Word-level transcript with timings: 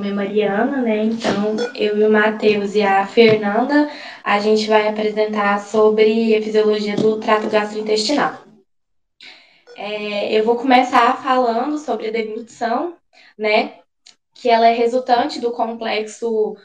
Nome 0.00 0.08
é 0.08 0.14
Mariana, 0.14 0.80
né? 0.80 1.04
Então, 1.04 1.56
eu 1.74 1.98
e 1.98 2.04
o 2.04 2.10
Matheus 2.10 2.74
e 2.74 2.82
a 2.82 3.06
Fernanda, 3.06 3.90
a 4.24 4.38
gente 4.40 4.66
vai 4.66 4.88
apresentar 4.88 5.60
sobre 5.60 6.34
a 6.34 6.42
fisiologia 6.42 6.96
do 6.96 7.20
trato 7.20 7.50
gastrointestinal. 7.50 8.42
É, 9.76 10.32
eu 10.32 10.42
vou 10.42 10.56
começar 10.56 11.22
falando 11.22 11.76
sobre 11.78 12.08
a 12.08 12.10
deglutição, 12.10 12.96
né? 13.36 13.74
Que 14.34 14.48
ela 14.48 14.68
é 14.68 14.72
resultante 14.72 15.38
do 15.38 15.52
complexo 15.52 16.56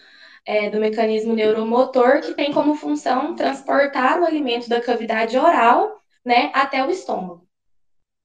é, 0.46 0.70
do 0.70 0.80
mecanismo 0.80 1.34
neuromotor, 1.34 2.22
que 2.22 2.34
tem 2.36 2.54
como 2.54 2.76
função 2.76 3.36
transportar 3.36 4.22
o 4.22 4.26
alimento 4.26 4.70
da 4.70 4.80
cavidade 4.80 5.38
oral, 5.38 6.00
né, 6.24 6.52
até 6.54 6.86
o 6.86 6.90
estômago. 6.90 7.46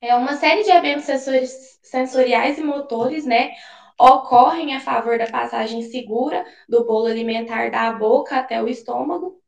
É 0.01 0.15
uma 0.15 0.37
série 0.37 0.63
de 0.63 0.71
eventos 0.71 1.05
sensoriais 1.83 2.59
e 2.59 2.63
motores, 2.63 3.27
né, 3.27 3.51
ocorrem 4.01 4.75
a 4.75 4.81
favor 4.81 5.19
da 5.19 5.27
passagem 5.31 5.83
segura 5.83 6.45
do 6.69 6.85
bolo 6.87 7.07
alimentar 7.07 7.71
da 7.71 7.93
boca 7.93 8.37
até 8.39 8.63
o 8.63 8.69
estômago, 8.69 9.41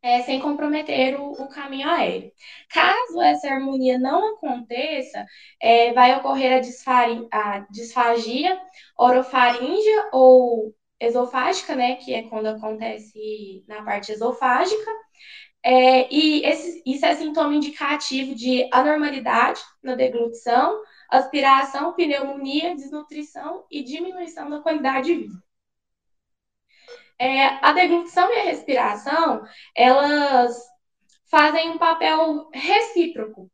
é, 0.00 0.22
sem 0.22 0.40
comprometer 0.40 1.20
o, 1.20 1.32
o, 1.32 1.48
caminho 1.48 1.88
aéreo. 1.88 2.30
Caso 2.70 3.20
essa 3.20 3.48
harmonia 3.48 3.98
não 3.98 4.34
aconteça, 4.36 5.26
é, 5.60 5.92
vai 5.92 6.16
ocorrer 6.16 6.58
a, 6.58 6.60
disfari, 6.60 7.26
a 7.32 7.60
disfagia 7.70 8.60
orofaríngea 8.96 10.08
ou 10.12 10.72
esofágica, 11.00 11.74
né, 11.74 11.96
que 11.96 12.14
é 12.14 12.22
quando 12.28 12.46
acontece 12.46 13.64
na 13.68 13.82
parte 13.82 14.12
esofágica, 14.12 14.90
é, 15.64 16.12
e 16.14 16.44
esse, 16.46 16.82
isso 16.86 17.04
é 17.04 17.14
sintoma 17.16 17.54
indicativo 17.54 18.34
de 18.34 18.68
anormalidade 18.72 19.60
na 19.82 19.94
deglutição, 19.94 20.80
aspiração, 21.08 21.94
pneumonia, 21.94 22.74
desnutrição 22.74 23.64
e 23.70 23.82
diminuição 23.82 24.50
da 24.50 24.60
qualidade 24.60 25.06
de 25.06 25.14
vida. 25.14 25.42
É, 27.18 27.46
a 27.66 27.72
deglutição 27.72 28.32
e 28.32 28.38
a 28.38 28.44
respiração, 28.44 29.42
elas 29.74 30.56
fazem 31.30 31.70
um 31.70 31.78
papel 31.78 32.48
recíproco, 32.52 33.50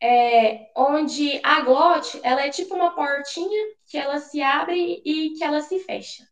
é, 0.00 0.70
onde 0.76 1.40
a 1.42 1.60
glote, 1.62 2.20
ela 2.22 2.42
é 2.44 2.50
tipo 2.50 2.74
uma 2.74 2.94
portinha 2.94 3.74
que 3.86 3.96
ela 3.96 4.18
se 4.18 4.42
abre 4.42 5.02
e 5.04 5.30
que 5.30 5.42
ela 5.42 5.60
se 5.62 5.78
fecha. 5.80 6.24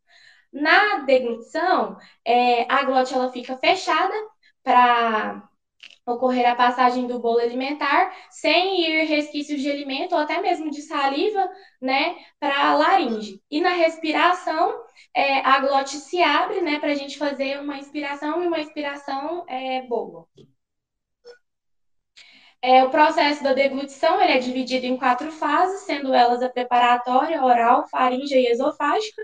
Na 0.52 0.98
deglutição, 1.00 1.96
é, 2.24 2.70
a 2.72 2.84
glote 2.84 3.14
ela 3.14 3.32
fica 3.32 3.56
fechada 3.58 4.14
para 4.62 5.48
ocorrer 6.06 6.48
a 6.48 6.54
passagem 6.54 7.06
do 7.06 7.18
bolo 7.18 7.40
alimentar 7.40 8.14
sem 8.30 8.80
ir 8.80 9.04
resquícios 9.04 9.60
de 9.60 9.70
alimento 9.70 10.14
ou 10.14 10.20
até 10.20 10.40
mesmo 10.40 10.70
de 10.70 10.82
saliva, 10.82 11.50
né, 11.82 12.16
para 12.38 12.68
a 12.68 12.74
laringe. 12.76 13.42
E 13.50 13.60
na 13.60 13.70
respiração, 13.70 14.84
é, 15.12 15.40
a 15.40 15.58
glote 15.60 15.96
se 15.96 16.22
abre, 16.22 16.60
né, 16.60 16.78
para 16.78 16.92
a 16.92 16.94
gente 16.94 17.18
fazer 17.18 17.60
uma 17.60 17.76
inspiração 17.78 18.42
e 18.42 18.46
uma 18.46 18.60
expiração 18.60 19.44
é, 19.48 19.82
boa. 19.82 20.26
É, 22.62 22.82
o 22.84 22.90
processo 22.90 23.42
da 23.44 23.52
deglutição 23.52 24.20
ele 24.20 24.32
é 24.32 24.38
dividido 24.38 24.86
em 24.86 24.96
quatro 24.96 25.30
fases, 25.30 25.82
sendo 25.82 26.12
elas 26.14 26.42
a 26.42 26.48
preparatória, 26.48 27.42
oral, 27.44 27.86
faríngea 27.88 28.40
e 28.40 28.46
esofágica, 28.46 29.22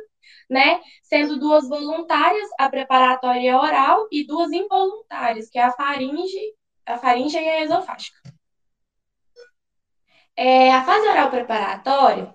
né? 0.48 0.80
Sendo 1.02 1.38
duas 1.38 1.68
voluntárias, 1.68 2.48
a 2.58 2.68
preparatória 2.68 3.58
oral, 3.58 4.06
e 4.12 4.26
duas 4.26 4.52
involuntárias, 4.52 5.48
que 5.48 5.58
é 5.58 5.62
a 5.62 5.72
faringe 5.72 6.38
a 6.86 6.98
faringe 6.98 7.38
e 7.38 7.48
a 7.48 7.62
esofágica. 7.64 8.18
É, 10.36 10.72
a 10.72 10.84
fase 10.84 11.06
oral 11.08 11.30
preparatória, 11.30 12.34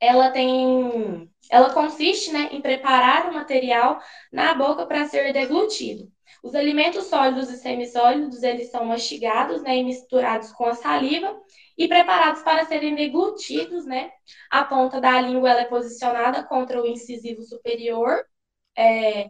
ela 0.00 0.30
tem, 0.30 1.30
ela 1.50 1.72
consiste, 1.74 2.32
né, 2.32 2.50
em 2.52 2.60
preparar 2.60 3.30
o 3.30 3.34
material 3.34 4.00
na 4.32 4.54
boca 4.54 4.86
para 4.86 5.06
ser 5.06 5.32
deglutido. 5.32 6.12
Os 6.42 6.54
alimentos 6.54 7.06
sólidos 7.06 7.50
e 7.50 7.56
semissólidos, 7.56 8.42
eles 8.42 8.70
são 8.70 8.84
mastigados, 8.86 9.62
né, 9.62 9.76
e 9.78 9.84
misturados 9.84 10.52
com 10.52 10.66
a 10.66 10.74
saliva 10.74 11.34
e 11.78 11.88
preparados 11.88 12.42
para 12.42 12.66
serem 12.66 12.94
deglutidos, 12.94 13.86
né? 13.86 14.10
A 14.50 14.64
ponta 14.64 15.00
da 15.00 15.20
língua 15.20 15.50
ela 15.50 15.62
é 15.62 15.64
posicionada 15.66 16.44
contra 16.44 16.82
o 16.82 16.86
incisivo 16.86 17.42
superior, 17.42 18.24
é, 18.76 19.28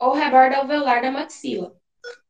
ou 0.00 0.12
rebordo 0.12 0.54
alveolar 0.56 1.00
da 1.02 1.10
maxila. 1.12 1.77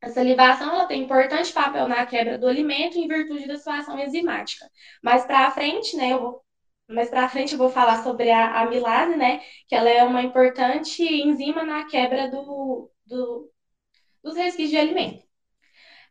A 0.02 0.08
salivação 0.10 0.70
ela 0.70 0.86
tem 0.86 1.02
importante 1.02 1.52
papel 1.52 1.88
na 1.88 2.06
quebra 2.06 2.38
do 2.38 2.46
alimento 2.46 2.98
em 2.98 3.08
virtude 3.08 3.46
da 3.46 3.58
sua 3.58 3.78
ação 3.78 3.98
enzimática. 3.98 4.70
Mais 5.02 5.24
para 5.24 5.50
frente, 5.50 5.96
né, 5.96 6.12
eu 6.12 6.20
vou 6.20 6.44
mais 6.88 7.10
para 7.10 7.28
frente 7.28 7.52
eu 7.52 7.58
vou 7.58 7.68
falar 7.68 8.02
sobre 8.02 8.30
a 8.30 8.62
amilase, 8.62 9.14
né, 9.16 9.40
que 9.66 9.74
ela 9.74 9.90
é 9.90 10.02
uma 10.04 10.22
importante 10.22 11.02
enzima 11.02 11.62
na 11.62 11.84
quebra 11.84 12.30
do, 12.30 12.90
do 13.06 13.50
dos 14.22 14.36
resquícios 14.36 14.70
de 14.70 14.78
alimento. 14.78 15.24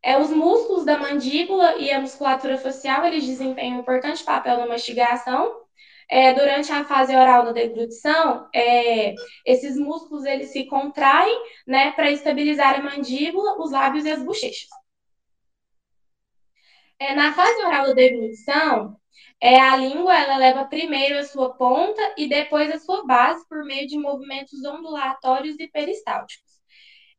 É, 0.03 0.17
os 0.19 0.29
músculos 0.29 0.85
da 0.85 0.97
mandíbula 0.97 1.77
e 1.77 1.91
a 1.91 1.99
musculatura 1.99 2.57
facial, 2.57 3.05
eles 3.05 3.25
desempenham 3.25 3.77
um 3.77 3.81
importante 3.81 4.23
papel 4.23 4.57
na 4.57 4.67
mastigação 4.67 5.66
é, 6.09 6.33
durante 6.33 6.71
a 6.71 6.85
fase 6.85 7.15
oral 7.15 7.45
da 7.45 7.51
deglutição, 7.51 8.49
é, 8.53 9.13
esses 9.45 9.77
músculos 9.77 10.25
eles 10.25 10.51
se 10.51 10.65
contraem, 10.65 11.37
né, 11.67 11.91
para 11.91 12.11
estabilizar 12.11 12.79
a 12.79 12.83
mandíbula, 12.83 13.59
os 13.59 13.71
lábios 13.71 14.05
e 14.05 14.11
as 14.11 14.23
bochechas. 14.23 14.69
É, 16.99 17.13
na 17.13 17.33
fase 17.33 17.63
oral 17.63 17.87
da 17.87 17.93
deglutição, 17.93 18.97
é, 19.39 19.59
a 19.59 19.75
língua 19.75 20.17
ela 20.17 20.37
leva 20.37 20.65
primeiro 20.65 21.19
a 21.19 21.23
sua 21.23 21.53
ponta 21.53 22.01
e 22.17 22.27
depois 22.27 22.71
a 22.71 22.79
sua 22.79 23.05
base 23.05 23.47
por 23.47 23.63
meio 23.65 23.87
de 23.87 23.97
movimentos 23.97 24.63
ondulatórios 24.65 25.59
e 25.59 25.67
peristálticos. 25.67 26.57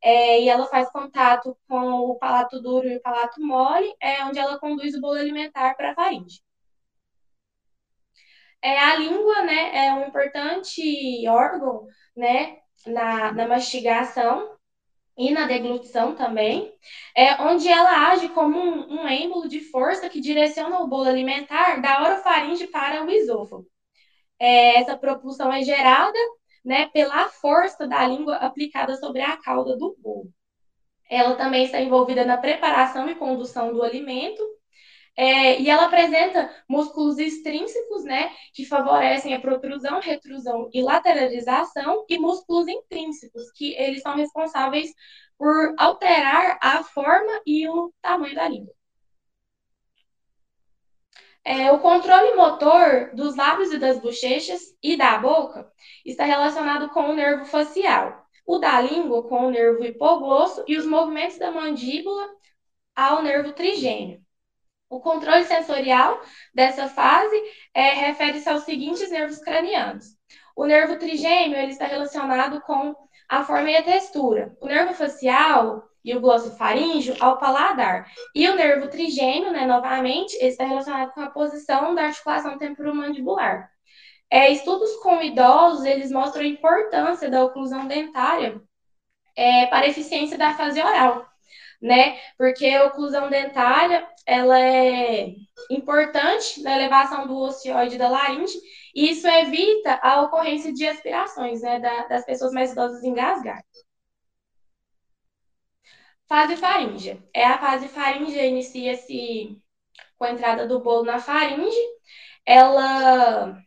É, 0.02 0.43
e 0.43 0.49
ela 0.49 0.67
faz 0.67 0.91
contato 0.91 1.56
com 1.69 1.79
o 1.79 2.19
palato 2.19 2.61
duro 2.61 2.88
e 2.88 2.96
o 2.96 3.02
palato 3.02 3.41
mole, 3.41 3.93
é, 4.00 4.25
onde 4.25 4.38
ela 4.38 4.58
conduz 4.58 4.94
o 4.94 5.00
bolo 5.00 5.19
alimentar 5.19 5.75
para 5.76 5.93
a 5.93 5.94
faringe. 5.94 6.41
É, 8.62 8.78
a 8.78 8.96
língua 8.96 9.43
né, 9.43 9.87
é 9.87 9.94
um 9.94 10.08
importante 10.08 11.26
órgão 11.28 11.87
né, 12.16 12.56
na, 12.87 13.32
na 13.32 13.46
mastigação 13.49 14.56
e 15.16 15.32
na 15.32 15.46
deglutição 15.46 16.14
também, 16.14 16.72
é, 17.14 17.34
onde 17.43 17.69
ela 17.69 18.08
age 18.10 18.28
como 18.31 18.58
um, 18.58 19.02
um 19.02 19.08
êmbolo 19.08 19.49
de 19.49 19.60
força 19.60 20.08
que 20.08 20.20
direciona 20.20 20.81
o 20.81 20.87
bolo 20.87 21.08
alimentar 21.08 21.81
da 21.81 22.02
orofaringe 22.05 22.69
para 22.69 23.05
o 23.05 23.10
esôfago. 23.10 23.66
É, 24.38 24.76
essa 24.81 24.96
propulsão 24.96 25.52
é 25.52 25.62
gerada 25.62 26.19
né, 26.64 26.88
pela 26.93 27.28
força 27.28 27.87
da 27.87 28.06
língua 28.06 28.37
aplicada 28.37 28.96
sobre 28.96 29.22
a 29.22 29.37
cauda 29.37 29.76
do 29.76 29.96
bolo. 29.99 30.31
Ela 31.10 31.34
também 31.37 31.64
está 31.64 31.81
envolvida 31.81 32.25
na 32.25 32.37
preparação 32.37 33.08
e 33.10 33.14
condução 33.14 33.72
do 33.72 33.82
alimento, 33.82 34.43
é, 35.19 35.61
e 35.61 35.69
ela 35.69 35.87
apresenta 35.87 36.49
músculos 36.69 37.19
extrínsecos, 37.19 38.05
né, 38.05 38.31
que 38.55 38.65
favorecem 38.65 39.35
a 39.35 39.41
protrusão, 39.41 40.00
retrusão 40.00 40.70
e 40.73 40.81
lateralização, 40.81 42.05
e 42.09 42.19
músculos 42.20 42.69
intrínsecos, 42.69 43.50
que 43.50 43.75
eles 43.75 44.00
são 44.00 44.15
responsáveis 44.15 44.94
por 45.37 45.75
alterar 45.76 46.56
a 46.62 46.85
forma 46.85 47.41
e 47.44 47.69
o 47.69 47.93
tamanho 48.00 48.37
da 48.37 48.49
língua. 48.49 48.73
É, 51.44 51.73
o 51.73 51.81
controle 51.81 52.37
motor 52.37 53.11
dos 53.15 53.35
lábios 53.35 53.73
e 53.73 53.79
das 53.79 53.99
bochechas 53.99 54.61
e 54.81 54.97
da 54.97 55.19
boca 55.19 55.69
está 56.05 56.25
relacionado 56.25 56.91
com 56.91 57.11
o 57.11 57.15
nervo 57.17 57.44
facial, 57.44 58.25
o 58.47 58.59
da 58.59 58.81
língua 58.81 59.25
com 59.29 59.47
o 59.47 59.50
nervo 59.50 59.85
hipoglosso 59.85 60.62
e 60.69 60.76
os 60.76 60.87
movimentos 60.87 61.38
da 61.38 61.50
mandíbula 61.50 62.29
ao 62.94 63.23
nervo 63.23 63.53
trigêmeo. 63.53 64.28
O 64.90 65.00
controle 65.00 65.44
sensorial 65.44 66.20
dessa 66.55 66.88
fase 66.88 67.37
é, 67.75 67.90
refere-se 67.90 68.49
aos 68.49 68.62
seguintes 68.62 69.11
nervos 69.11 69.38
cranianos. 69.38 70.17
O 70.56 70.64
nervo 70.64 70.96
trigêmeo 70.99 71.58
ele 71.58 71.73
está 71.73 71.85
relacionado 71.85 72.61
com 72.62 72.94
a 73.29 73.44
forma 73.44 73.70
e 73.70 73.76
a 73.76 73.82
textura. 73.82 74.56
O 74.61 74.67
nervo 74.67 74.94
facial 74.94 75.85
e 76.02 76.17
o 76.17 76.20
glossofaríngeo 76.20 77.14
ao 77.20 77.38
paladar. 77.38 78.11
E 78.35 78.49
o 78.49 78.56
nervo 78.56 78.88
trigêmeo, 78.88 79.52
né, 79.52 79.67
novamente, 79.67 80.35
está 80.37 80.64
relacionado 80.64 81.12
com 81.12 81.20
a 81.20 81.31
posição 81.31 81.94
da 81.94 82.05
articulação 82.05 82.56
temporomandibular. 82.56 83.70
É, 84.31 84.50
estudos 84.50 84.96
com 84.96 85.23
idosos, 85.23 85.84
eles 85.84 86.11
mostram 86.11 86.43
a 86.43 86.46
importância 86.46 87.31
da 87.31 87.44
oclusão 87.44 87.87
dentária 87.87 88.61
é, 89.37 89.67
para 89.67 89.84
a 89.84 89.88
eficiência 89.88 90.38
da 90.38 90.55
fase 90.55 90.81
oral 90.81 91.28
né? 91.81 92.19
Porque 92.37 92.67
a 92.67 92.87
oclusão 92.87 93.31
dentária, 93.31 94.07
ela 94.27 94.59
é 94.59 95.35
importante 95.71 96.63
na 96.63 96.77
elevação 96.77 97.27
do 97.27 97.37
ocioide 97.39 97.99
da 97.99 98.09
laringe, 98.09 98.59
e 98.95 99.11
isso 99.11 99.27
evita 99.27 99.99
a 100.03 100.23
ocorrência 100.23 100.73
de 100.73 100.87
aspirações, 100.87 101.63
né, 101.63 101.81
da, 101.81 102.07
das 102.07 102.25
pessoas 102.25 102.53
mais 102.53 102.73
idosas 102.73 103.03
engasgar. 103.05 103.63
Fase 106.29 106.57
faríngea. 106.57 107.23
É 107.33 107.45
a 107.45 107.59
fase 107.59 107.89
faríngea 107.89 108.45
inicia-se 108.47 109.57
com 110.19 110.25
a 110.25 110.31
entrada 110.33 110.67
do 110.67 110.81
bolo 110.81 111.05
na 111.05 111.19
faringe. 111.19 111.77
Ela 112.45 113.59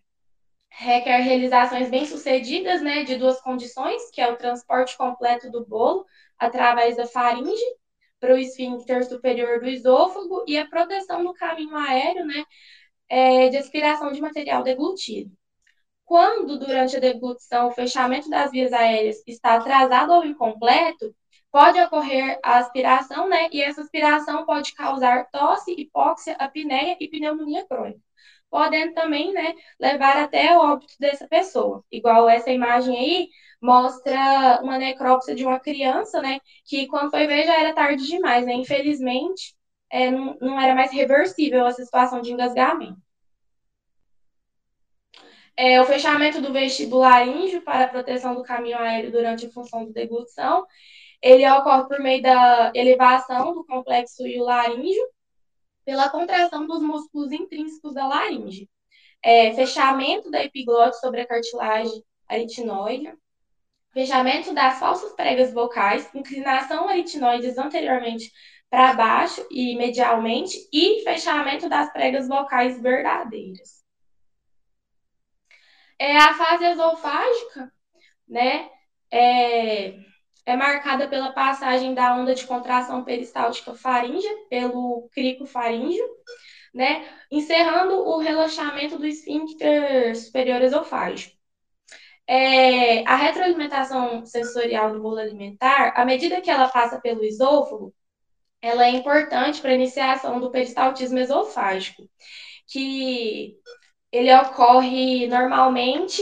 requer 0.69 1.17
realizações 1.21 1.89
bem-sucedidas, 1.89 2.81
né, 2.81 3.03
de 3.03 3.17
duas 3.17 3.41
condições, 3.41 4.09
que 4.11 4.21
é 4.21 4.31
o 4.31 4.37
transporte 4.37 4.97
completo 4.97 5.51
do 5.51 5.65
bolo 5.65 6.05
através 6.37 6.97
da 6.97 7.07
faringe 7.07 7.80
para 8.21 8.35
o 8.35 8.37
esfíncter 8.37 9.05
superior 9.05 9.59
do 9.59 9.67
esôfago 9.67 10.45
e 10.47 10.57
a 10.57 10.67
proteção 10.67 11.23
do 11.25 11.33
caminho 11.33 11.75
aéreo, 11.75 12.25
né, 12.25 12.45
é, 13.09 13.49
de 13.49 13.57
aspiração 13.57 14.11
de 14.13 14.21
material 14.21 14.63
deglutido. 14.63 15.31
Quando, 16.05 16.59
durante 16.59 16.97
a 16.97 16.99
deglutição, 16.99 17.69
o 17.69 17.71
fechamento 17.71 18.29
das 18.29 18.51
vias 18.51 18.73
aéreas 18.73 19.23
está 19.27 19.55
atrasado 19.55 20.13
ou 20.13 20.25
incompleto, 20.25 21.15
pode 21.51 21.79
ocorrer 21.81 22.39
a 22.43 22.59
aspiração, 22.59 23.27
né, 23.29 23.49
e 23.51 23.61
essa 23.61 23.81
aspiração 23.81 24.45
pode 24.45 24.73
causar 24.75 25.29
tosse, 25.31 25.73
hipóxia, 25.77 26.35
apneia 26.39 26.97
e 26.99 27.09
pneumonia 27.09 27.65
crônica 27.67 28.01
podendo 28.51 28.93
também, 28.93 29.33
né, 29.33 29.55
levar 29.79 30.17
até 30.17 30.55
o 30.55 30.59
óbito 30.59 30.93
dessa 30.99 31.27
pessoa. 31.27 31.83
Igual 31.89 32.29
essa 32.29 32.51
imagem 32.51 32.97
aí 32.97 33.29
mostra 33.61 34.59
uma 34.63 34.77
necrópsia 34.77 35.35
de 35.35 35.45
uma 35.45 35.59
criança, 35.59 36.21
né, 36.21 36.39
que 36.65 36.87
quando 36.87 37.11
foi 37.11 37.27
ver 37.27 37.45
já 37.45 37.59
era 37.59 37.73
tarde 37.75 38.05
demais, 38.07 38.45
né, 38.45 38.53
infelizmente 38.53 39.55
é, 39.89 40.09
não, 40.09 40.37
não 40.41 40.59
era 40.59 40.73
mais 40.75 40.91
reversível 40.91 41.65
essa 41.67 41.83
situação 41.83 42.21
de 42.21 42.31
engasgamento. 42.31 42.99
É, 45.55 45.79
o 45.81 45.85
fechamento 45.85 46.41
do 46.41 46.51
vestibularíngeo 46.51 47.61
para 47.61 47.85
a 47.85 47.87
proteção 47.87 48.33
do 48.33 48.41
caminho 48.41 48.77
aéreo 48.77 49.11
durante 49.11 49.45
a 49.45 49.51
função 49.51 49.85
de 49.85 49.93
deglutição, 49.93 50.65
ele 51.21 51.47
ocorre 51.51 51.87
por 51.87 51.99
meio 51.99 52.21
da 52.21 52.71
elevação 52.73 53.53
do 53.53 53.63
complexo 53.65 54.23
laríngeo, 54.43 55.05
pela 55.85 56.09
contração 56.09 56.65
dos 56.65 56.81
músculos 56.81 57.31
intrínsecos 57.31 57.93
da 57.93 58.07
laringe, 58.07 58.69
é, 59.21 59.53
fechamento 59.53 60.31
da 60.31 60.43
epiglote 60.43 60.99
sobre 60.99 61.21
a 61.21 61.27
cartilagem 61.27 62.03
aritinoide, 62.27 63.13
fechamento 63.91 64.53
das 64.53 64.79
falsas 64.79 65.11
pregas 65.13 65.53
vocais, 65.53 66.09
inclinação 66.13 66.87
aritinoides 66.87 67.57
anteriormente 67.57 68.31
para 68.69 68.93
baixo 68.93 69.45
e 69.51 69.75
medialmente 69.75 70.57
e 70.71 71.03
fechamento 71.03 71.67
das 71.67 71.91
pregas 71.91 72.27
vocais 72.27 72.81
verdadeiras. 72.81 73.81
É 75.99 76.17
a 76.17 76.33
fase 76.33 76.65
esofágica, 76.65 77.71
né? 78.27 78.69
É, 79.11 79.99
é 80.45 80.55
marcada 80.55 81.07
pela 81.07 81.31
passagem 81.33 81.93
da 81.93 82.15
onda 82.15 82.33
de 82.33 82.45
contração 82.47 83.03
peristáltica 83.03 83.75
faríngea 83.75 84.31
pelo 84.49 85.09
crico 85.13 85.45
faríngeo, 85.45 86.05
né, 86.73 87.05
encerrando 87.29 87.93
o 88.07 88.17
relaxamento 88.17 88.97
do 88.97 89.05
esfíncter 89.05 90.15
superior 90.15 90.61
esofágico. 90.61 91.40
É, 92.33 93.03
a 93.09 93.17
retroalimentação 93.17 94.25
sensorial 94.25 94.93
do 94.93 95.01
bolo 95.01 95.17
alimentar, 95.17 95.91
à 95.97 96.05
medida 96.05 96.39
que 96.39 96.49
ela 96.49 96.69
passa 96.69 96.97
pelo 97.01 97.25
esôfago, 97.25 97.93
ela 98.61 98.85
é 98.85 98.91
importante 98.91 99.61
para 99.61 99.71
a 99.71 99.75
iniciação 99.75 100.39
do 100.39 100.49
peristaltismo 100.49 101.19
esofágico, 101.19 102.09
que 102.67 103.57
ele 104.13 104.33
ocorre 104.33 105.27
normalmente 105.27 106.21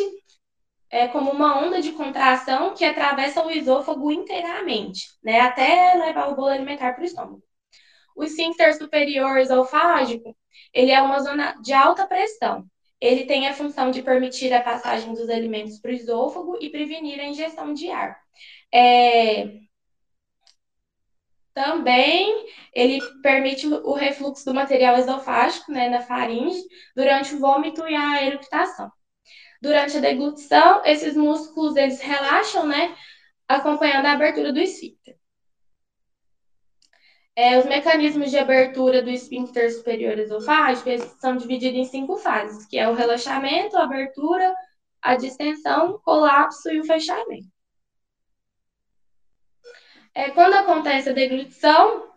é 0.89 1.07
como 1.07 1.31
uma 1.31 1.59
onda 1.63 1.79
de 1.79 1.91
contração 1.91 2.73
que 2.73 2.85
atravessa 2.85 3.45
o 3.45 3.51
esôfago 3.51 4.11
inteiramente, 4.11 5.09
né, 5.23 5.41
até 5.41 5.93
levar 5.93 6.29
o 6.29 6.35
bolo 6.35 6.47
alimentar 6.47 6.93
para 6.93 7.03
o 7.03 7.05
estômago. 7.05 7.43
O 8.15 8.23
esfíncter 8.23 8.75
superior 8.75 9.37
esofágico, 9.37 10.35
ele 10.73 10.91
é 10.91 11.01
uma 11.01 11.19
zona 11.19 11.53
de 11.61 11.71
alta 11.73 12.07
pressão. 12.07 12.65
Ele 13.01 13.25
tem 13.25 13.48
a 13.48 13.53
função 13.53 13.91
de 13.91 14.01
permitir 14.01 14.53
a 14.53 14.62
passagem 14.62 15.13
dos 15.13 15.29
alimentos 15.29 15.79
para 15.79 15.91
o 15.91 15.94
esôfago 15.94 16.58
e 16.62 16.70
prevenir 16.70 17.20
a 17.20 17.25
ingestão 17.25 17.74
de 17.74 17.89
ar. 17.89 18.20
É... 18.74 19.60
Também 21.53 22.48
ele 22.74 23.00
permite 23.22 23.68
o 23.68 23.94
refluxo 23.94 24.46
do 24.46 24.53
material 24.53 24.96
esofágico 24.98 25.72
né, 25.72 25.89
na 25.89 26.01
faringe 26.01 26.62
durante 26.96 27.36
o 27.36 27.39
vômito 27.39 27.88
e 27.88 27.96
a 27.96 28.24
eructação. 28.25 28.91
Durante 29.62 29.98
a 29.98 30.00
deglutição, 30.01 30.82
esses 30.86 31.15
músculos 31.18 31.75
eles 31.75 32.00
relaxam, 32.00 32.65
né, 32.65 32.96
acompanhando 33.48 34.06
a 34.06 34.13
abertura 34.13 34.53
do 34.53 34.60
esfíncter. 34.60 35.18
É, 37.41 37.58
os 37.58 37.65
mecanismos 37.65 38.31
de 38.31 38.38
abertura 38.38 39.01
do 39.01 39.10
esfíncter 39.10 39.74
superior 39.74 40.19
esofágico 40.19 40.89
são 41.22 41.38
divididos 41.38 41.79
em 41.79 41.86
cinco 41.86 42.17
fases, 42.17 42.65
que 42.65 42.77
é 42.77 42.86
o 42.89 42.93
relaxamento, 42.93 43.77
a 43.77 43.84
abertura, 43.84 44.53
a 45.01 45.15
distensão, 45.15 45.91
o 45.91 46.00
colapso 46.00 46.69
e 46.69 46.81
o 46.81 46.84
fechamento. 46.84 47.48
É, 50.13 50.31
quando 50.31 50.55
acontece 50.55 51.12
a 51.12 51.13
deglutição, 51.13 52.10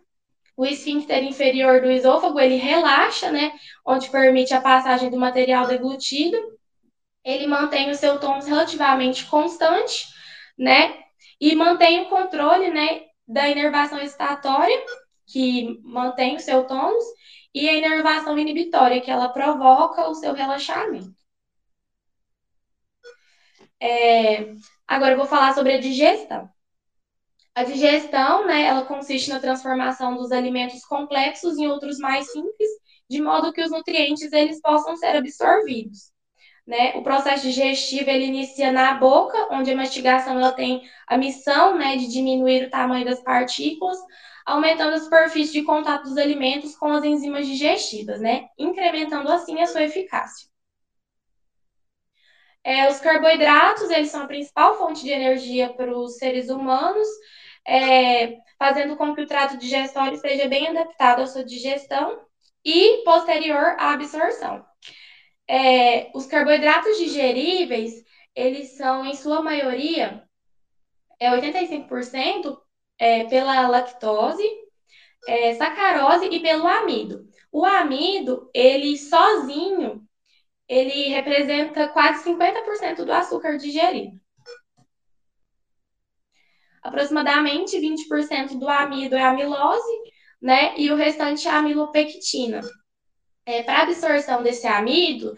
o 0.57 0.65
esfíncter 0.65 1.23
inferior 1.23 1.79
do 1.79 1.89
esôfago 1.89 2.37
ele 2.37 2.57
relaxa, 2.57 3.31
né, 3.31 3.53
onde 3.85 4.09
permite 4.09 4.53
a 4.53 4.59
passagem 4.59 5.09
do 5.09 5.15
material 5.15 5.67
deglutido 5.67 6.37
ele 7.23 7.47
mantém 7.47 7.89
o 7.89 7.95
seu 7.95 8.19
tônus 8.19 8.45
relativamente 8.45 9.25
constante, 9.27 10.05
né? 10.59 11.01
E 11.39 11.55
mantém 11.55 12.01
o 12.01 12.09
controle, 12.09 12.69
né, 12.69 13.03
da 13.25 13.47
inervação 13.47 13.99
excitatória 14.01 14.77
que 15.25 15.79
mantém 15.83 16.35
o 16.35 16.39
seu 16.39 16.65
tônus, 16.65 17.03
e 17.53 17.69
a 17.69 17.73
inervação 17.73 18.37
inibitória, 18.37 19.01
que 19.01 19.11
ela 19.11 19.29
provoca 19.29 20.09
o 20.09 20.15
seu 20.15 20.33
relaxamento. 20.33 21.13
É, 23.79 24.55
agora 24.87 25.11
eu 25.13 25.17
vou 25.17 25.27
falar 25.27 25.53
sobre 25.53 25.73
a 25.73 25.79
digestão. 25.79 26.49
A 27.55 27.63
digestão, 27.63 28.47
né, 28.47 28.63
ela 28.63 28.85
consiste 28.85 29.29
na 29.29 29.39
transformação 29.39 30.15
dos 30.15 30.31
alimentos 30.31 30.83
complexos 30.85 31.57
em 31.57 31.67
outros 31.67 31.99
mais 31.99 32.31
simples, 32.31 32.69
de 33.07 33.21
modo 33.21 33.53
que 33.53 33.61
os 33.61 33.69
nutrientes 33.69 34.31
eles 34.33 34.59
possam 34.59 34.95
ser 34.95 35.15
absorvidos. 35.15 36.11
Né? 36.65 36.93
O 36.95 37.03
processo 37.03 37.43
digestivo 37.43 38.09
ele 38.09 38.25
inicia 38.25 38.71
na 38.71 38.95
boca, 38.95 39.49
onde 39.51 39.69
a 39.69 39.75
mastigação 39.75 40.37
ela 40.39 40.51
tem 40.51 40.81
a 41.05 41.17
missão 41.17 41.77
né, 41.77 41.97
de 41.97 42.07
diminuir 42.07 42.65
o 42.65 42.69
tamanho 42.71 43.05
das 43.05 43.21
partículas, 43.21 43.97
aumentando 44.45 44.95
a 44.95 44.99
superfície 44.99 45.53
de 45.53 45.63
contato 45.63 46.03
dos 46.03 46.17
alimentos 46.17 46.75
com 46.75 46.87
as 46.87 47.03
enzimas 47.03 47.47
digestivas, 47.47 48.19
né? 48.19 48.47
incrementando 48.57 49.31
assim 49.31 49.61
a 49.61 49.67
sua 49.67 49.83
eficácia. 49.83 50.47
É, 52.63 52.89
os 52.89 52.99
carboidratos 52.99 53.89
eles 53.89 54.09
são 54.09 54.23
a 54.23 54.27
principal 54.27 54.77
fonte 54.77 55.03
de 55.03 55.11
energia 55.11 55.73
para 55.73 55.95
os 55.95 56.17
seres 56.17 56.49
humanos, 56.49 57.07
é, 57.67 58.37
fazendo 58.57 58.95
com 58.95 59.13
que 59.13 59.21
o 59.21 59.27
trato 59.27 59.57
digestório 59.57 60.17
seja 60.17 60.47
bem 60.47 60.67
adaptado 60.69 61.21
à 61.21 61.27
sua 61.27 61.43
digestão 61.43 62.21
e 62.63 63.03
posterior 63.03 63.75
à 63.77 63.91
absorção. 63.91 64.65
É, 65.47 66.09
os 66.15 66.25
carboidratos 66.25 66.97
digeríveis, 66.97 67.93
eles 68.33 68.77
são, 68.77 69.05
em 69.05 69.15
sua 69.15 69.41
maioria, 69.41 70.23
é 71.19 71.29
85% 71.31 72.57
é, 72.99 73.25
pela 73.25 73.67
lactose, 73.67 74.43
é, 75.27 75.53
sacarose 75.53 76.25
e 76.27 76.39
pelo 76.41 76.67
amido. 76.67 77.27
O 77.51 77.65
amido, 77.65 78.49
ele 78.53 78.97
sozinho, 78.97 80.03
ele 80.67 81.09
representa 81.09 81.87
quase 81.89 82.23
50% 82.23 83.05
do 83.05 83.13
açúcar 83.13 83.57
digerido. 83.57 84.19
Aproximadamente 86.81 87.79
20% 87.79 88.59
do 88.59 88.67
amido 88.67 89.15
é 89.15 89.23
amilose, 89.23 89.93
né? 90.41 90.77
E 90.77 90.91
o 90.91 90.95
restante 90.95 91.47
é 91.47 91.51
amilopectina. 91.51 92.61
É, 93.45 93.63
Para 93.63 93.83
absorção 93.83 94.43
desse 94.43 94.67
amido, 94.67 95.35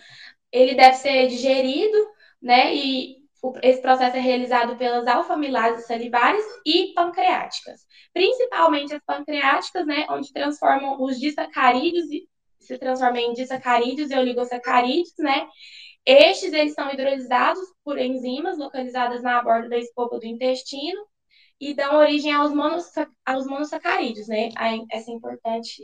ele 0.51 0.75
deve 0.75 0.95
ser 0.97 1.27
digerido, 1.27 1.97
né? 2.41 2.75
E 2.75 3.17
esse 3.62 3.82
processo 3.82 4.18
é 4.18 4.20
realizado 4.20 4.78
pelas 4.78 5.08
alfamilases 5.08 5.86
salivares 5.86 6.44
e 6.66 6.94
pancreáticas, 6.94 7.86
principalmente 8.14 8.94
as 8.94 9.02
pancreáticas, 9.06 9.86
né, 9.86 10.06
onde 10.10 10.32
transformam 10.32 11.02
os 11.02 11.20
disacarídeos 11.20 12.10
e 12.12 12.28
se 12.60 12.78
transformam 12.78 13.22
em 13.22 13.34
disacarídeos 13.34 14.10
e 14.10 14.16
oligosacarídeos, 14.16 15.14
né? 15.20 15.48
Estes 16.06 16.54
eles 16.54 16.74
são 16.74 16.92
hidrolisados 16.92 17.64
por 17.84 17.98
enzimas 17.98 18.58
localizadas 18.58 19.22
na 19.24 19.42
borda 19.42 19.70
da 19.70 19.78
estopa 19.78 20.20
do 20.20 20.25
intestino 20.25 21.06
e 21.60 21.74
dão 21.74 21.96
origem 21.96 22.32
aos, 22.34 22.54
monossac... 22.54 23.10
aos 23.25 23.48
monossacarídeos, 23.48 24.28
né? 24.28 24.50
Essa 24.92 25.12
é 25.12 25.14
importante. 25.14 25.84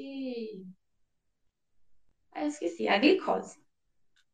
Ah, 2.33 2.43
eu 2.43 2.47
esqueci, 2.47 2.87
a 2.87 2.97
glicose. 2.97 3.59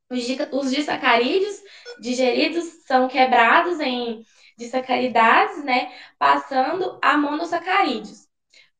Os 0.10 0.72
disacarídeos 0.72 1.62
digeridos 2.00 2.64
são 2.86 3.08
quebrados 3.08 3.80
em 3.80 4.24
disacaridades, 4.58 5.64
né? 5.64 5.92
Passando 6.18 6.98
a 7.02 7.18
monossacarídeos, 7.18 8.28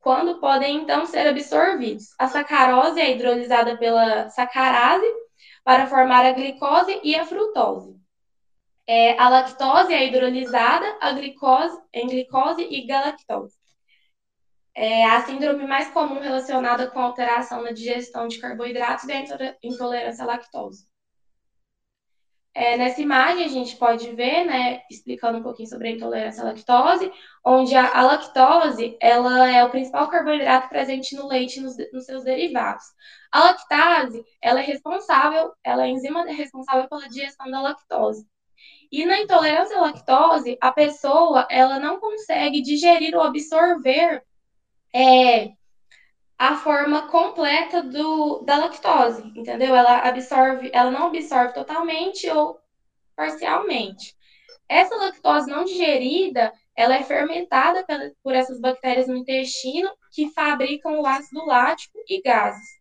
quando 0.00 0.40
podem 0.40 0.78
então 0.78 1.04
ser 1.06 1.26
absorvidos. 1.26 2.14
A 2.18 2.28
sacarose 2.28 3.00
é 3.00 3.14
hidrolisada 3.14 3.76
pela 3.76 4.30
sacarase 4.30 5.06
para 5.62 5.86
formar 5.86 6.24
a 6.24 6.32
glicose 6.32 6.98
e 7.04 7.14
a 7.14 7.26
frutose. 7.26 7.94
É, 8.86 9.18
a 9.20 9.28
lactose 9.28 9.92
é 9.92 10.06
hidrolisada 10.06 10.96
a 10.98 11.12
glicose, 11.12 11.78
em 11.92 12.06
glicose 12.06 12.62
e 12.62 12.86
galactose. 12.86 13.54
É 14.74 15.04
a 15.04 15.20
síndrome 15.26 15.66
mais 15.66 15.90
comum 15.90 16.20
relacionada 16.20 16.86
com 16.90 17.00
alteração 17.00 17.62
na 17.62 17.72
digestão 17.72 18.28
de 18.28 18.38
carboidratos 18.40 19.06
é 19.08 19.18
a 19.18 19.56
intolerância 19.62 20.24
à 20.24 20.26
lactose. 20.26 20.88
É, 22.58 22.76
nessa 22.76 23.00
imagem 23.00 23.44
a 23.44 23.48
gente 23.48 23.76
pode 23.76 24.10
ver, 24.16 24.44
né, 24.44 24.82
explicando 24.90 25.38
um 25.38 25.42
pouquinho 25.44 25.68
sobre 25.68 25.86
a 25.86 25.90
intolerância 25.92 26.42
à 26.42 26.46
lactose, 26.46 27.08
onde 27.46 27.72
a, 27.76 27.88
a 27.96 28.02
lactose 28.02 28.96
ela 29.00 29.48
é 29.48 29.62
o 29.62 29.70
principal 29.70 30.08
carboidrato 30.08 30.68
presente 30.68 31.14
no 31.14 31.28
leite 31.28 31.60
e 31.60 31.62
nos, 31.62 31.76
nos, 31.92 32.04
seus 32.04 32.24
derivados. 32.24 32.82
A 33.30 33.44
lactase 33.44 34.24
ela 34.42 34.58
é 34.58 34.64
responsável, 34.64 35.52
ela 35.62 35.82
é 35.82 35.84
a 35.86 35.88
enzima 35.88 36.24
responsável 36.24 36.88
pela 36.88 37.08
digestão 37.08 37.48
da 37.48 37.60
lactose. 37.60 38.26
E 38.90 39.06
na 39.06 39.20
intolerância 39.20 39.78
à 39.78 39.82
lactose, 39.82 40.58
a 40.60 40.72
pessoa 40.72 41.46
ela 41.48 41.78
não 41.78 42.00
consegue 42.00 42.60
digerir 42.60 43.14
ou 43.14 43.22
absorver 43.22 44.20
é, 44.92 45.52
a 46.38 46.56
forma 46.56 47.08
completa 47.08 47.82
do, 47.82 48.42
da 48.42 48.58
lactose, 48.58 49.22
entendeu? 49.34 49.74
Ela 49.74 49.98
absorve, 49.98 50.70
ela 50.72 50.90
não 50.90 51.08
absorve 51.08 51.52
totalmente 51.52 52.30
ou 52.30 52.58
parcialmente. 53.16 54.16
Essa 54.68 54.94
lactose 54.94 55.50
não 55.50 55.64
digerida, 55.64 56.52
ela 56.76 56.94
é 56.94 57.02
fermentada 57.02 57.84
por 58.22 58.34
essas 58.34 58.60
bactérias 58.60 59.08
no 59.08 59.16
intestino 59.16 59.90
que 60.12 60.30
fabricam 60.30 61.00
o 61.00 61.06
ácido 61.06 61.44
lático 61.44 61.98
e 62.08 62.22
gases. 62.22 62.78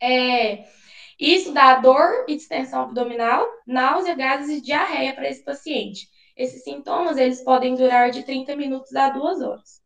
É, 0.00 0.64
isso 1.18 1.52
dá 1.52 1.76
dor 1.76 2.24
e 2.26 2.34
distensão 2.34 2.82
abdominal, 2.82 3.46
náusea, 3.66 4.14
gases 4.16 4.58
e 4.58 4.60
diarreia 4.60 5.14
para 5.14 5.28
esse 5.28 5.44
paciente. 5.44 6.08
Esses 6.36 6.64
sintomas 6.64 7.16
eles 7.18 7.42
podem 7.44 7.74
durar 7.74 8.10
de 8.10 8.24
30 8.24 8.56
minutos 8.56 8.94
a 8.96 9.10
2 9.10 9.42
horas. 9.42 9.82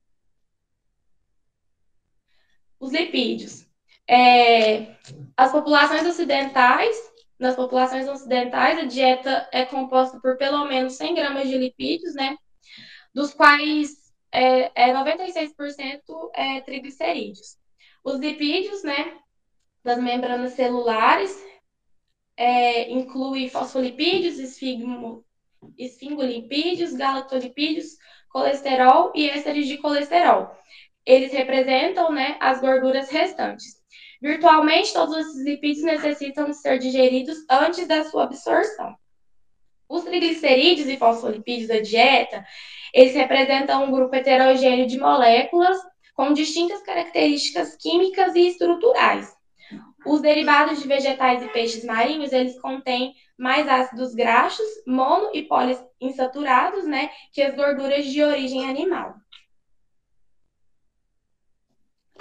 Os 2.83 2.93
lipídios. 2.93 3.65
É, 4.11 4.97
as 5.37 5.53
populações 5.53 6.05
ocidentais, 6.05 6.97
nas 7.39 7.55
populações 7.55 8.09
ocidentais, 8.09 8.77
a 8.79 8.85
dieta 8.85 9.49
é 9.53 9.65
composta 9.65 10.21
por 10.21 10.37
pelo 10.37 10.65
menos 10.65 10.95
100 10.95 11.15
gramas 11.15 11.49
de 11.49 11.57
lipídios, 11.57 12.15
né? 12.15 12.37
Dos 13.15 13.33
quais 13.33 14.13
é, 14.33 14.89
é 14.89 14.93
96% 14.93 16.01
é 16.35 16.61
triglicerídeos. 16.63 17.57
Os 18.03 18.19
lipídios, 18.19 18.83
né? 18.83 19.17
das 19.85 19.99
membranas 19.99 20.55
celulares, 20.55 21.41
é, 22.37 22.91
inclui 22.91 23.49
fosfolipídios, 23.49 24.39
esfigmo, 24.39 25.25
esfingolipídios, 25.79 26.95
galactolipídios, 26.95 27.97
colesterol 28.29 29.13
e 29.15 29.29
ésteres 29.29 29.69
de 29.69 29.79
colesterol. 29.79 30.51
Eles 31.05 31.33
representam 31.33 32.13
né, 32.13 32.37
as 32.41 32.61
gorduras 32.61 33.11
restantes. 33.11 33.83
Virtualmente, 34.21 34.93
todos 34.93 35.17
esses 35.17 35.45
lipídios 35.45 35.85
necessitam 35.85 36.53
ser 36.53 36.79
digeridos 36.79 37.39
antes 37.51 37.89
da 37.89 38.05
sua 38.05 38.25
absorção. 38.25 38.95
Os 39.89 40.05
triglicerídeos 40.05 40.89
e 40.89 40.97
fosfolipídios 40.97 41.69
da 41.69 41.81
dieta, 41.81 42.45
eles 42.95 43.15
representam 43.15 43.85
um 43.85 43.91
grupo 43.91 44.15
heterogêneo 44.15 44.87
de 44.87 44.99
moléculas 44.99 45.77
com 46.15 46.33
distintas 46.33 46.83
características 46.83 47.77
químicas 47.77 48.35
e 48.35 48.47
estruturais. 48.47 49.33
Os 50.05 50.21
derivados 50.21 50.81
de 50.81 50.89
vegetais 50.89 51.43
e 51.43 51.49
peixes 51.49 51.85
marinhos, 51.85 52.33
eles 52.33 52.61
contêm 52.61 53.15
mais 53.39 53.69
ácidos 53.69 54.15
graxos, 54.15 54.67
mono 54.87 55.31
e 55.33 55.43
poliinsaturados, 55.43 56.85
né, 56.87 57.11
que 57.33 57.43
as 57.43 57.55
gorduras 57.55 58.05
de 58.07 58.23
origem 58.23 58.69
animal. 58.69 59.15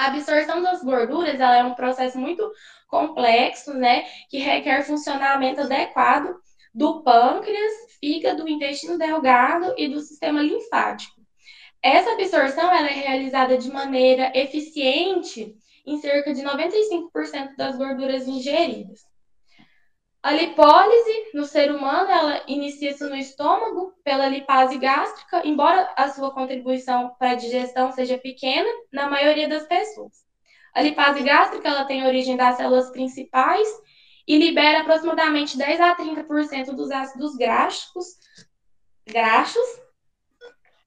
A 0.01 0.07
absorção 0.07 0.63
das 0.63 0.83
gorduras, 0.83 1.39
ela 1.39 1.57
é 1.57 1.63
um 1.63 1.75
processo 1.75 2.17
muito 2.17 2.51
complexo, 2.87 3.71
né, 3.71 4.01
que 4.31 4.39
requer 4.39 4.81
funcionamento 4.81 5.61
adequado 5.61 6.33
do 6.73 7.03
pâncreas, 7.03 7.71
fígado, 7.99 8.49
intestino 8.49 8.97
delgado 8.97 9.75
e 9.77 9.87
do 9.87 9.99
sistema 9.99 10.41
linfático. 10.41 11.21
Essa 11.83 12.13
absorção 12.13 12.63
ela 12.73 12.87
é 12.87 12.93
realizada 12.93 13.59
de 13.59 13.69
maneira 13.69 14.31
eficiente 14.33 15.55
em 15.85 15.99
cerca 15.99 16.33
de 16.33 16.41
95% 16.41 17.55
das 17.55 17.77
gorduras 17.77 18.27
ingeridas. 18.27 19.01
A 20.23 20.33
lipólise 20.33 21.31
no 21.33 21.45
ser 21.45 21.73
humano, 21.73 22.11
ela 22.11 22.43
inicia-se 22.47 23.03
no 23.05 23.15
estômago 23.15 23.91
pela 24.03 24.27
lipase 24.27 24.77
gástrica, 24.77 25.41
embora 25.47 25.91
a 25.97 26.09
sua 26.09 26.31
contribuição 26.31 27.15
para 27.17 27.31
a 27.31 27.35
digestão 27.35 27.91
seja 27.91 28.19
pequena 28.19 28.69
na 28.93 29.09
maioria 29.09 29.49
das 29.49 29.65
pessoas. 29.65 30.23
A 30.75 30.81
lipase 30.81 31.23
gástrica, 31.23 31.67
ela 31.67 31.85
tem 31.85 32.05
origem 32.05 32.37
das 32.37 32.57
células 32.57 32.91
principais 32.91 33.67
e 34.27 34.37
libera 34.37 34.81
aproximadamente 34.81 35.57
10 35.57 35.81
a 35.81 35.95
30% 35.95 36.73
dos 36.73 36.91
ácidos 36.91 37.35
graxos, 37.35 38.05
graxos 39.07 39.81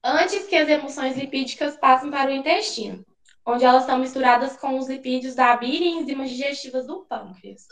antes 0.02 0.46
que 0.46 0.54
as 0.54 0.68
emulsões 0.68 1.16
lipídicas 1.16 1.76
passem 1.76 2.08
para 2.08 2.30
o 2.30 2.34
intestino. 2.34 3.04
onde 3.46 3.64
elas 3.64 3.84
são 3.84 3.98
misturadas 3.98 4.56
com 4.56 4.78
os 4.78 4.88
lipídios 4.88 5.34
da 5.34 5.54
bile 5.56 5.84
e 5.84 5.90
enzimas 5.98 6.30
digestivas 6.30 6.86
do 6.86 7.04
pâncreas. 7.04 7.66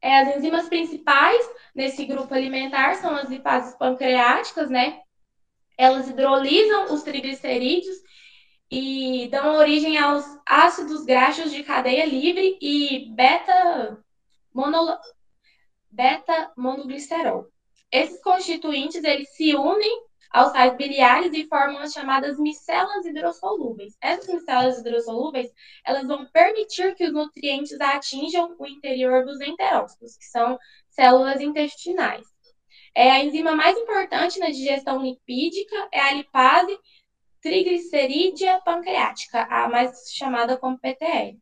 É, 0.00 0.18
as 0.20 0.36
enzimas 0.36 0.68
principais 0.68 1.48
nesse 1.74 2.04
grupo 2.04 2.32
alimentar 2.32 2.94
são 2.96 3.14
as 3.16 3.28
lipases 3.28 3.76
pancreáticas, 3.76 4.70
né? 4.70 5.00
Elas 5.76 6.08
hidrolisam 6.08 6.92
os 6.92 7.02
triglicerídeos 7.02 7.96
e 8.70 9.28
dão 9.30 9.56
origem 9.56 9.96
aos 9.96 10.24
ácidos 10.46 11.04
graxos 11.04 11.50
de 11.50 11.62
cadeia 11.62 12.04
livre 12.04 12.58
e 12.60 13.10
beta, 13.14 13.98
beta 15.90 16.52
monoglicerol. 16.56 17.46
Esses 17.90 18.20
constituintes 18.22 19.02
eles 19.02 19.34
se 19.34 19.54
unem 19.54 20.07
aos 20.30 20.52
sais 20.52 20.76
biliares 20.76 21.32
e 21.32 21.46
formam 21.48 21.78
as 21.78 21.92
chamadas 21.92 22.38
micelas 22.38 23.06
hidrossolúveis. 23.06 23.96
Essas 24.00 24.28
micelas 24.28 24.78
hidrossolúveis, 24.78 25.50
elas 25.84 26.06
vão 26.06 26.26
permitir 26.26 26.94
que 26.94 27.04
os 27.04 27.12
nutrientes 27.12 27.80
atinjam 27.80 28.54
o 28.58 28.66
interior 28.66 29.24
dos 29.24 29.40
enterócitos, 29.40 30.16
que 30.16 30.26
são 30.26 30.58
células 30.90 31.40
intestinais. 31.40 32.26
É 32.94 33.10
a 33.10 33.24
enzima 33.24 33.54
mais 33.54 33.76
importante 33.76 34.38
na 34.38 34.50
digestão 34.50 35.02
lipídica 35.02 35.88
é 35.92 36.00
a 36.00 36.12
lipase 36.12 36.76
triglicerídea 37.40 38.60
pancreática, 38.64 39.42
a 39.42 39.68
mais 39.68 40.12
chamada 40.12 40.56
como 40.56 40.78
PTL. 40.78 41.38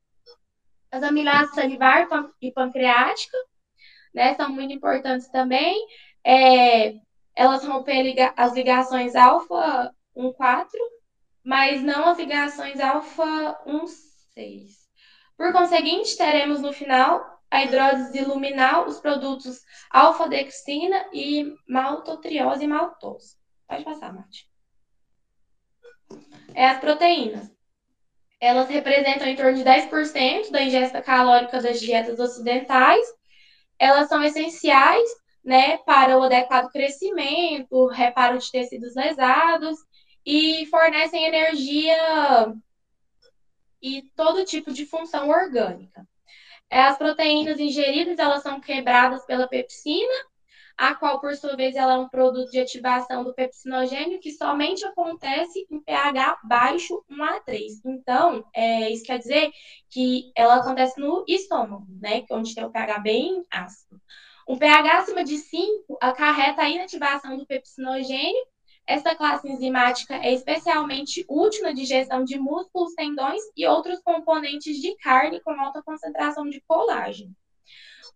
As 0.91 1.03
amilases 1.03 1.55
salivar 1.55 2.07
e 2.41 2.53
pancreática, 2.53 3.37
né, 4.15 4.35
são 4.35 4.51
muito 4.51 4.73
importantes 4.73 5.29
também. 5.29 5.75
É, 6.25 6.95
elas 7.37 7.65
rompem 7.65 8.17
as 8.35 8.55
ligações 8.55 9.15
alfa 9.15 9.95
1,4, 10.17 10.71
mas 11.45 11.83
não 11.83 12.07
as 12.09 12.17
ligações 12.17 12.81
alfa 12.81 13.61
1,6. 13.67 14.71
Por 15.37 15.53
conseguinte, 15.53 16.17
teremos 16.17 16.63
no 16.63 16.73
final 16.73 17.37
a 17.51 17.63
hidrólise 17.63 18.25
luminal, 18.25 18.87
os 18.87 18.99
produtos 18.99 19.61
alfa-dextrina 19.91 21.11
e 21.13 21.55
maltotriose 21.69 22.65
e 22.65 22.67
maltose. 22.67 23.37
Pode 23.69 23.85
passar, 23.85 24.15
Mate. 24.15 24.49
É 26.55 26.67
as 26.69 26.81
proteínas. 26.81 27.55
Elas 28.41 28.69
representam 28.69 29.27
em 29.27 29.37
torno 29.37 29.55
de 29.55 29.65
10% 29.65 30.51
da 30.51 30.63
ingesta 30.63 31.03
calórica 31.03 31.61
das 31.61 31.81
dietas 31.81 32.19
ocidentais. 32.19 33.07
Elas 33.79 34.09
são 34.09 34.23
essenciais 34.25 35.09
né, 35.47 35.79
para 35.79 36.19
o 36.19 36.25
adequado 36.25 36.71
crescimento, 36.73 37.87
reparo 37.87 38.37
de 38.39 38.51
tecidos 38.51 38.97
lesados 38.97 39.79
e 40.27 40.67
fornecem 40.67 41.25
energia 41.25 42.53
e 43.81 44.03
todo 44.17 44.45
tipo 44.45 44.73
de 44.73 44.85
função 44.85 45.29
orgânica. 45.29 46.05
É, 46.69 46.83
as 46.83 46.99
proteínas 46.99 47.61
ingeridas, 47.61 48.19
elas 48.19 48.43
são 48.43 48.61
quebradas 48.61 49.25
pela 49.25 49.47
pepsina, 49.47 50.13
a 50.77 50.95
qual, 50.97 51.21
por 51.21 51.35
sua 51.37 51.57
vez, 51.57 51.77
ela 51.77 51.95
é 51.95 51.99
um 51.99 52.09
produto 52.09 52.51
de 52.51 52.59
ativação 52.59 53.23
do 53.23 53.33
pepsinogênio 53.33 54.19
que 54.19 54.33
somente 54.33 54.85
acontece 54.85 55.65
em 55.71 55.81
pH 55.81 56.39
baixo 56.43 57.05
1 57.09 57.23
a 57.23 57.41
3. 57.41 57.85
Então, 57.85 58.45
é, 58.53 58.91
isso 58.91 59.05
quer 59.05 59.19
dizer 59.19 59.53
que 59.89 60.33
ela 60.37 60.57
acontece 60.57 61.01
no 61.01 61.25
estômago, 61.29 61.87
né, 62.01 62.25
é 62.29 62.35
onde 62.35 62.53
tem 62.53 62.65
o 62.65 62.73
pH 62.73 62.99
bem 62.99 63.45
ácido. 63.51 64.01
Um 64.49 64.57
pH 64.57 64.99
acima 64.99 65.25
de 65.25 65.39
5 65.39 65.99
acarreta 66.01 66.63
a 66.63 66.69
inativação 66.69 67.37
do 67.37 67.45
pepsinogênio. 67.45 68.47
Esta 68.87 69.17
classe 69.17 69.49
enzimática 69.49 70.15
é 70.15 70.33
especialmente 70.33 71.25
útil 71.29 71.65
na 71.65 71.73
digestão 71.73 72.23
de 72.23 72.39
músculos, 72.39 72.95
tendões 72.95 73.43
e 73.57 73.67
outros 73.67 74.01
componentes 74.05 74.77
de 74.77 74.95
carne 74.99 75.41
com 75.41 75.51
alta 75.51 75.83
concentração 75.83 76.49
de 76.49 76.63
colágeno. 76.69 77.35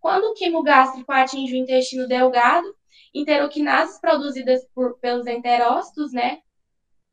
Quando 0.00 0.26
o 0.26 0.34
quimo 0.34 0.62
gástrico 0.62 1.10
atinge 1.10 1.52
o 1.52 1.58
intestino 1.58 2.06
delgado, 2.06 2.72
interoquinases 3.12 4.00
produzidas 4.00 4.64
por, 4.72 5.00
pelos 5.00 5.26
enterócitos, 5.26 6.12
né, 6.12 6.38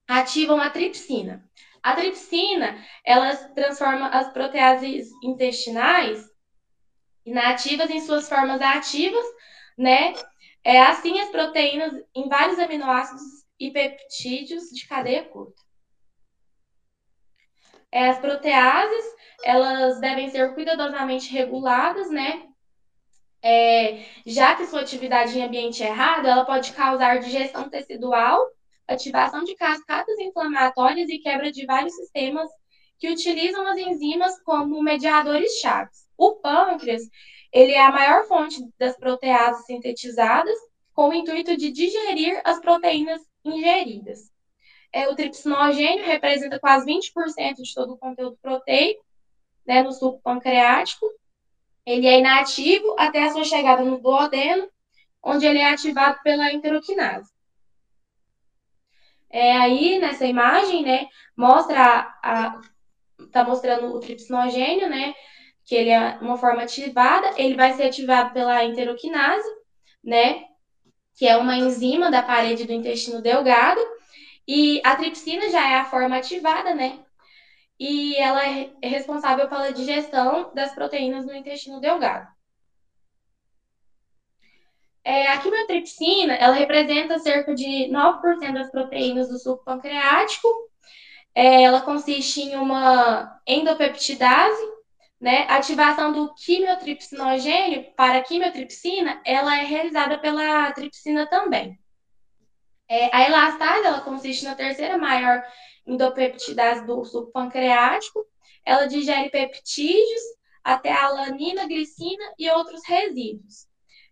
ativam 0.07 0.61
a 0.61 0.69
tripsina. 0.69 1.43
A 1.81 1.95
tripsina, 1.95 2.77
ela 3.03 3.35
transforma 3.35 4.09
as 4.09 4.31
proteases 4.31 5.09
intestinais 5.23 6.26
inativas 7.27 7.89
em 7.89 7.99
suas 7.99 8.29
formas 8.29 8.61
ativas, 8.61 9.25
né? 9.77 10.13
É, 10.63 10.81
assim, 10.81 11.19
as 11.19 11.29
proteínas 11.29 11.93
em 12.15 12.29
vários 12.29 12.57
aminoácidos 12.57 13.45
e 13.59 13.69
peptídeos 13.69 14.69
de 14.69 14.87
cadeia 14.87 15.23
curta. 15.25 15.61
É, 17.91 18.07
as 18.07 18.19
proteases, 18.19 19.05
elas 19.43 19.99
devem 19.99 20.29
ser 20.29 20.53
cuidadosamente 20.53 21.31
reguladas, 21.31 22.09
né? 22.09 22.43
É, 23.41 24.03
já 24.25 24.55
que 24.55 24.65
sua 24.65 24.81
atividade 24.81 25.37
em 25.37 25.43
ambiente 25.43 25.83
errado, 25.83 26.27
ela 26.27 26.45
pode 26.45 26.71
causar 26.73 27.19
digestão 27.19 27.69
tecidual, 27.69 28.39
ativação 28.87 29.43
de 29.43 29.55
cascatas 29.55 30.17
inflamatórias 30.19 31.09
e 31.09 31.19
quebra 31.19 31.51
de 31.51 31.65
vários 31.65 31.95
sistemas 31.95 32.49
que 32.97 33.09
utilizam 33.09 33.67
as 33.67 33.77
enzimas 33.77 34.41
como 34.43 34.81
mediadores 34.81 35.59
chaves. 35.59 36.06
O 36.17 36.35
pâncreas, 36.35 37.03
ele 37.51 37.73
é 37.73 37.85
a 37.85 37.91
maior 37.91 38.25
fonte 38.25 38.61
das 38.77 38.97
proteases 38.97 39.65
sintetizadas, 39.65 40.57
com 40.93 41.09
o 41.09 41.13
intuito 41.13 41.55
de 41.55 41.71
digerir 41.71 42.41
as 42.43 42.59
proteínas 42.59 43.21
ingeridas. 43.45 44.31
É, 44.91 45.07
o 45.07 45.15
tripsinogênio 45.15 46.05
representa 46.05 46.59
quase 46.59 46.85
20% 46.85 47.61
de 47.61 47.73
todo 47.73 47.93
o 47.93 47.97
conteúdo 47.97 48.37
proteico 48.41 49.05
né, 49.65 49.83
no 49.83 49.91
suco 49.91 50.19
pancreático. 50.21 51.05
Ele 51.85 52.07
é 52.07 52.19
inativo 52.19 52.95
até 52.97 53.23
a 53.23 53.31
sua 53.31 53.43
chegada 53.43 53.83
no 53.83 53.99
duodeno, 53.99 54.67
onde 55.21 55.45
ele 55.45 55.59
é 55.59 55.69
ativado 55.69 56.19
pela 56.23 56.51
enteroquinase. 56.51 57.31
É, 59.29 59.57
aí, 59.57 59.99
nessa 59.99 60.25
imagem, 60.25 60.83
né, 60.83 61.07
mostra 61.35 61.79
a, 62.23 62.47
a 62.47 62.61
tá 63.31 63.43
mostrando 63.43 63.93
o 63.93 63.99
tripsinogênio, 63.99 64.89
né, 64.89 65.13
que 65.67 65.75
ele 65.75 65.89
é 65.89 66.17
uma 66.21 66.37
forma 66.37 66.63
ativada, 66.63 67.29
ele 67.35 67.55
vai 67.55 67.73
ser 67.73 67.83
ativado 67.83 68.33
pela 68.33 68.63
enteroquinase, 68.63 69.49
né, 70.01 70.45
que 71.17 71.27
é 71.27 71.35
uma 71.35 71.57
enzima 71.57 72.09
da 72.09 72.23
parede 72.23 72.65
do 72.65 72.71
intestino 72.71 73.21
delgado, 73.21 73.81
e 74.47 74.81
a 74.85 74.95
tripsina 74.95 75.49
já 75.49 75.69
é 75.69 75.75
a 75.75 75.85
forma 75.85 76.15
ativada, 76.15 76.73
né, 76.73 77.03
e 77.77 78.15
ela 78.15 78.47
é 78.47 78.71
responsável 78.81 79.49
pela 79.49 79.71
digestão 79.71 80.51
das 80.55 80.73
proteínas 80.73 81.25
no 81.25 81.35
intestino 81.35 81.81
delgado. 81.81 82.27
É, 85.03 85.27
a 85.27 85.37
quimiotripsina, 85.37 86.33
ela 86.33 86.53
representa 86.53 87.19
cerca 87.19 87.53
de 87.53 87.87
9% 87.89 88.53
das 88.53 88.71
proteínas 88.71 89.29
do 89.29 89.37
suco 89.37 89.63
pancreático. 89.63 90.47
É, 91.33 91.63
ela 91.63 91.79
consiste 91.81 92.41
em 92.41 92.55
uma 92.57 93.39
endopeptidase, 93.47 94.76
né? 95.19 95.45
Ativação 95.49 96.11
do 96.11 96.33
quimiotripsinogênio 96.35 97.91
para 97.95 98.19
a 98.19 98.23
quimiotripsina, 98.23 99.21
ela 99.25 99.57
é 99.57 99.63
realizada 99.63 100.17
pela 100.19 100.71
tripsina 100.71 101.27
também. 101.27 101.79
É, 102.89 103.13
a 103.15 103.25
elastase, 103.25 103.85
ela 103.85 104.01
consiste 104.01 104.45
na 104.45 104.55
terceira 104.55 104.97
maior 104.97 105.43
endopeptidase 105.85 106.85
do 106.85 107.03
suco 107.03 107.31
pancreático. 107.31 108.25
Ela 108.65 108.85
digere 108.85 109.29
peptídeos 109.29 110.21
até 110.63 110.91
a 110.91 111.05
alanina, 111.05 111.67
glicina 111.67 112.23
e 112.37 112.49
outros 112.49 112.81
resíduos. 112.85 113.67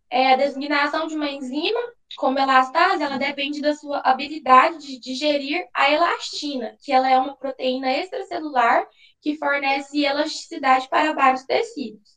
É, 0.10 0.34
a 0.34 0.36
designação 0.36 1.08
de 1.08 1.16
uma 1.16 1.30
enzima, 1.30 1.80
como 2.16 2.40
elastase, 2.40 3.04
ela 3.04 3.18
depende 3.18 3.62
da 3.62 3.74
sua 3.74 4.00
habilidade 4.00 4.78
de 4.80 5.00
digerir 5.00 5.68
a 5.74 5.92
elastina, 5.92 6.78
que 6.82 6.92
ela 6.92 7.10
é 7.10 7.18
uma 7.18 7.36
proteína 7.36 7.92
extracelular 7.92 8.88
que 9.26 9.40
fornece 9.40 10.04
elasticidade 10.04 10.88
para 10.88 11.12
vários 11.12 11.44
tecidos. 11.46 12.16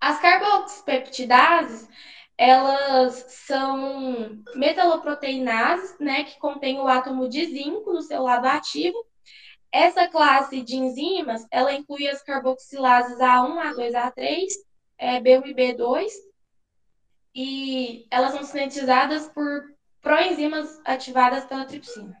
As 0.00 0.20
carboxipeptidases, 0.20 1.88
elas 2.36 3.24
são 3.28 4.42
metaloproteinases, 4.56 5.96
né, 6.00 6.24
que 6.24 6.40
contêm 6.40 6.80
o 6.80 6.88
átomo 6.88 7.28
de 7.28 7.44
zinco 7.44 7.92
no 7.92 8.02
seu 8.02 8.20
lado 8.24 8.46
ativo. 8.46 8.98
Essa 9.70 10.08
classe 10.08 10.60
de 10.60 10.74
enzimas, 10.74 11.46
ela 11.52 11.72
inclui 11.72 12.08
as 12.08 12.20
carboxilases 12.20 13.18
A1, 13.18 13.56
A2, 13.56 13.92
A3, 13.92 14.46
é, 14.98 15.20
B1 15.20 15.46
e 15.46 15.54
B2, 15.54 16.12
e 17.32 18.06
elas 18.10 18.32
são 18.32 18.42
sintetizadas 18.42 19.28
por 19.28 19.72
proenzimas 20.02 20.80
ativadas 20.84 21.44
pela 21.44 21.64
tripsina. 21.64 22.20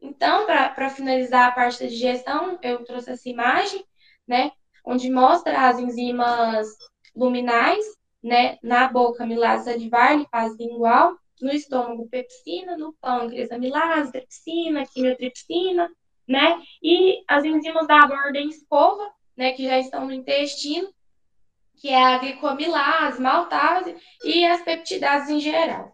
Então, 0.00 0.46
para 0.46 0.90
finalizar 0.90 1.48
a 1.48 1.52
parte 1.52 1.82
da 1.82 1.88
digestão, 1.88 2.58
eu 2.62 2.84
trouxe 2.84 3.10
essa 3.10 3.28
imagem, 3.28 3.84
né, 4.26 4.52
onde 4.84 5.10
mostra 5.10 5.68
as 5.68 5.78
enzimas 5.78 6.68
luminais, 7.16 7.84
né, 8.22 8.58
na 8.62 8.88
boca, 8.88 9.26
milase 9.26 9.64
salivar, 9.64 10.16
lipase 10.16 10.56
lingual, 10.58 11.16
no 11.40 11.52
estômago 11.52 12.08
pepsina, 12.08 12.76
no 12.76 12.92
pâncreas 12.94 13.50
amilase, 13.50 14.12
tripsina, 14.12 14.86
quimiotripsina, 14.86 15.90
né? 16.26 16.62
E 16.82 17.22
as 17.28 17.44
enzimas 17.44 17.86
da 17.86 18.04
ordem 18.04 18.48
escova, 18.48 19.10
né, 19.36 19.52
que 19.52 19.64
já 19.64 19.78
estão 19.78 20.06
no 20.06 20.12
intestino, 20.12 20.88
que 21.76 21.88
é 21.88 22.02
a 22.02 22.18
glicomilase, 22.18 23.20
maltase 23.20 23.96
e 24.24 24.44
as 24.46 24.62
peptidases 24.62 25.28
em 25.28 25.40
geral. 25.40 25.93